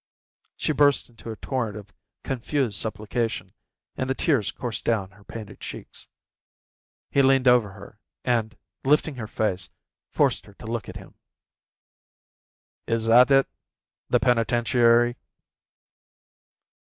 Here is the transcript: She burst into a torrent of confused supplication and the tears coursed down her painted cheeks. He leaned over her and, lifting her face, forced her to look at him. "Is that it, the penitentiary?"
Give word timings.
She 0.57 0.71
burst 0.71 1.09
into 1.09 1.29
a 1.29 1.35
torrent 1.35 1.77
of 1.77 1.93
confused 2.23 2.75
supplication 2.75 3.53
and 3.95 4.09
the 4.09 4.15
tears 4.15 4.49
coursed 4.49 4.83
down 4.83 5.11
her 5.11 5.23
painted 5.23 5.59
cheeks. 5.59 6.07
He 7.11 7.21
leaned 7.21 7.47
over 7.47 7.73
her 7.73 7.99
and, 8.25 8.57
lifting 8.83 9.13
her 9.17 9.27
face, 9.27 9.69
forced 10.09 10.47
her 10.47 10.53
to 10.55 10.65
look 10.65 10.89
at 10.89 10.97
him. 10.97 11.13
"Is 12.87 13.05
that 13.05 13.29
it, 13.29 13.45
the 14.09 14.19
penitentiary?" 14.19 15.17